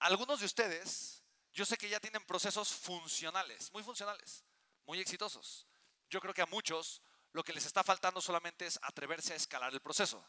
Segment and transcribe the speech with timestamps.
[0.00, 1.22] algunos de ustedes,
[1.52, 4.44] yo sé que ya tienen procesos funcionales, muy funcionales,
[4.86, 5.66] muy exitosos.
[6.08, 9.72] Yo creo que a muchos lo que les está faltando solamente es atreverse a escalar
[9.72, 10.24] el proceso.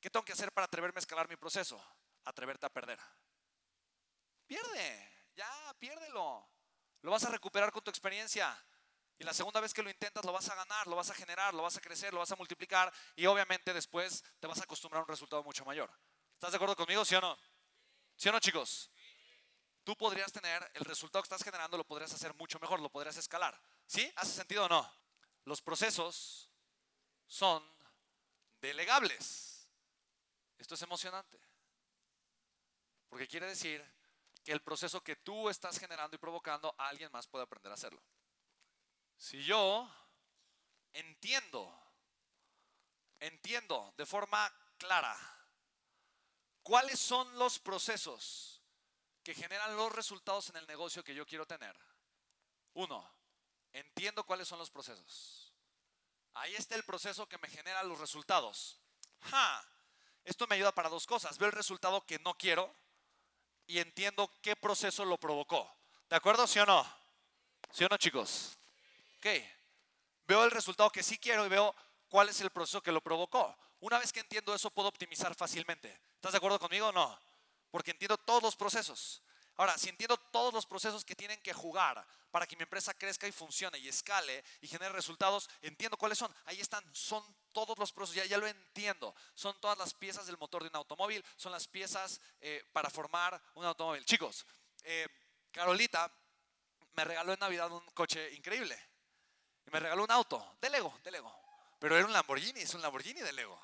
[0.00, 1.82] ¿Qué tengo que hacer para atreverme a escalar mi proceso?
[2.24, 2.98] Atreverte a perder.
[4.46, 6.48] Pierde, ya, piérdelo.
[7.02, 8.56] Lo vas a recuperar con tu experiencia.
[9.18, 11.52] Y la segunda vez que lo intentas lo vas a ganar, lo vas a generar,
[11.52, 15.00] lo vas a crecer, lo vas a multiplicar y obviamente después te vas a acostumbrar
[15.00, 15.90] a un resultado mucho mayor.
[16.34, 17.36] ¿Estás de acuerdo conmigo, sí o no?
[18.18, 18.90] ¿Sí o no, chicos?
[19.84, 23.16] Tú podrías tener el resultado que estás generando, lo podrías hacer mucho mejor, lo podrías
[23.16, 23.58] escalar.
[23.86, 24.12] ¿Sí?
[24.16, 24.92] ¿Hace sentido o no?
[25.44, 26.50] Los procesos
[27.28, 27.62] son
[28.60, 29.68] delegables.
[30.58, 31.40] Esto es emocionante.
[33.08, 33.86] Porque quiere decir
[34.42, 38.02] que el proceso que tú estás generando y provocando, alguien más puede aprender a hacerlo.
[39.16, 39.88] Si yo
[40.92, 41.72] entiendo,
[43.20, 45.37] entiendo de forma clara
[46.68, 48.60] cuáles son los procesos
[49.24, 51.74] que generan los resultados en el negocio que yo quiero tener.
[52.74, 53.10] Uno,
[53.72, 55.50] entiendo cuáles son los procesos.
[56.34, 58.78] Ahí está el proceso que me genera los resultados.
[60.24, 61.38] Esto me ayuda para dos cosas.
[61.38, 62.70] Veo el resultado que no quiero
[63.66, 65.74] y entiendo qué proceso lo provocó.
[66.10, 66.46] ¿De acuerdo?
[66.46, 66.86] ¿Sí o no?
[67.72, 68.58] ¿Sí o no, chicos?
[69.16, 69.26] Ok.
[70.26, 71.74] Veo el resultado que sí quiero y veo
[72.10, 73.56] cuál es el proceso que lo provocó.
[73.80, 76.07] Una vez que entiendo eso, puedo optimizar fácilmente.
[76.18, 77.16] ¿Estás de acuerdo conmigo no?
[77.70, 79.22] Porque entiendo todos los procesos.
[79.56, 83.28] Ahora, si entiendo todos los procesos que tienen que jugar para que mi empresa crezca
[83.28, 86.34] y funcione y escale y genere resultados, entiendo cuáles son.
[86.46, 89.14] Ahí están, son todos los procesos, ya, ya lo entiendo.
[89.34, 93.40] Son todas las piezas del motor de un automóvil, son las piezas eh, para formar
[93.54, 94.04] un automóvil.
[94.04, 94.44] Chicos,
[94.82, 95.06] eh,
[95.52, 96.10] Carolita
[96.94, 98.76] me regaló en Navidad un coche increíble.
[99.66, 101.32] Y me regaló un auto de Lego, de Lego.
[101.78, 103.60] Pero era un Lamborghini, es un Lamborghini de Lego.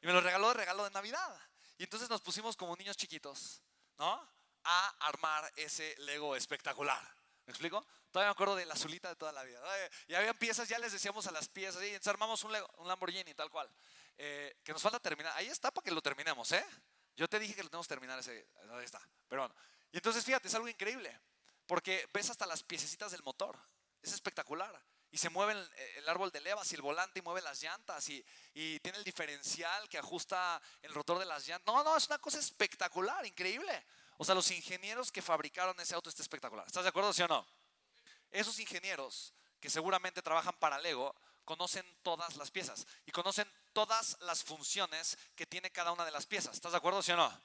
[0.00, 1.40] Y me lo regaló de regalo de Navidad.
[1.78, 3.62] Y entonces nos pusimos como niños chiquitos,
[3.98, 4.34] ¿no?
[4.64, 7.02] a armar ese Lego espectacular.
[7.46, 7.84] ¿Me explico?
[8.10, 9.60] Todavía me acuerdo de la azulita de toda la vida.
[10.08, 12.88] Y había piezas, ya les decíamos a las piezas, y entonces armamos un, Lego, un
[12.88, 13.68] Lamborghini, tal cual.
[14.16, 15.32] Eh, que nos falta terminar.
[15.36, 16.64] Ahí está para que lo terminemos, ¿eh?
[17.16, 18.48] Yo te dije que lo tenemos que terminar ese.
[18.70, 19.00] Ahí está.
[19.28, 19.54] Pero bueno.
[19.92, 21.20] Y entonces fíjate, es algo increíble.
[21.66, 23.58] Porque ves hasta las piececitas del motor.
[24.02, 24.82] Es espectacular.
[25.14, 28.08] Y se mueve el, árbol de levas y el volante y mueve las llantas.
[28.08, 31.72] Y, y tiene el diferencial que ajusta el rotor de las llantas.
[31.72, 33.86] No, no, es una cosa espectacular, increíble.
[34.16, 36.66] O sea, los ingenieros que fabricaron ese auto está espectacular.
[36.66, 37.46] ¿Estás de acuerdo, sí o no?
[38.32, 41.14] Esos ingenieros que seguramente trabajan para Lego
[41.44, 46.26] conocen todas las piezas y conocen todas las funciones que tiene cada una de las
[46.26, 46.54] piezas.
[46.56, 47.40] ¿Estás de acuerdo, sí o no?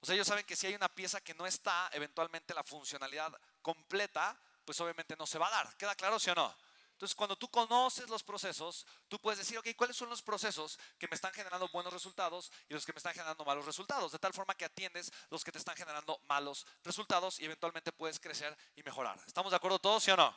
[0.00, 3.32] O sea, ellos saben que si hay una pieza que no está, eventualmente la funcionalidad
[3.62, 5.76] completa, pues obviamente no se va a dar.
[5.78, 6.67] ¿Queda claro, sí o no?
[6.98, 11.06] Entonces, cuando tú conoces los procesos, tú puedes decir, ok, ¿cuáles son los procesos que
[11.06, 14.10] me están generando buenos resultados y los que me están generando malos resultados?
[14.10, 18.18] De tal forma que atiendes los que te están generando malos resultados y eventualmente puedes
[18.18, 19.16] crecer y mejorar.
[19.28, 20.36] ¿Estamos de acuerdo todos, sí o no?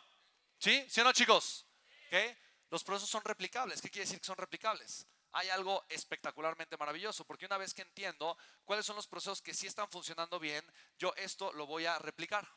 [0.60, 0.86] ¿Sí?
[0.88, 1.66] ¿Sí o no, chicos?
[2.06, 2.38] ¿Okay?
[2.70, 3.82] Los procesos son replicables.
[3.82, 5.08] ¿Qué quiere decir que son replicables?
[5.32, 9.66] Hay algo espectacularmente maravilloso, porque una vez que entiendo cuáles son los procesos que sí
[9.66, 10.64] están funcionando bien,
[11.00, 12.48] yo esto lo voy a replicar.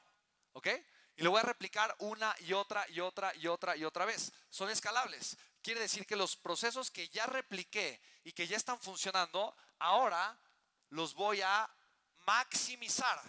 [0.53, 0.69] ¿Ok?
[1.17, 4.33] Y lo voy a replicar una y otra y otra y otra y otra vez.
[4.51, 5.37] Son escalables.
[5.63, 10.39] Quiere decir que los procesos que ya repliqué y que ya están funcionando, ahora
[10.91, 11.69] los voy a
[12.27, 13.23] maximizar.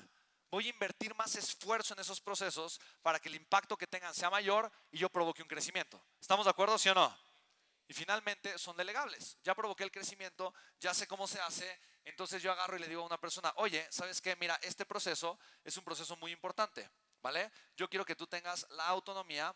[0.49, 4.29] Voy a invertir más esfuerzo en esos procesos para que el impacto que tengan sea
[4.29, 6.01] mayor y yo provoque un crecimiento.
[6.19, 7.17] ¿Estamos de acuerdo, sí o no?
[7.87, 9.37] Y finalmente son delegables.
[9.43, 13.03] Ya provoqué el crecimiento, ya sé cómo se hace, entonces yo agarro y le digo
[13.03, 14.35] a una persona, oye, ¿sabes qué?
[14.37, 16.89] Mira, este proceso es un proceso muy importante.
[17.25, 17.51] ¿Vale?
[17.75, 19.55] Yo quiero que tú tengas la autonomía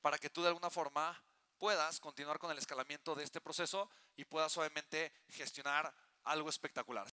[0.00, 1.20] para que tú de alguna forma
[1.58, 5.92] puedas continuar con el escalamiento de este proceso y puedas obviamente gestionar
[6.22, 7.08] algo espectacular.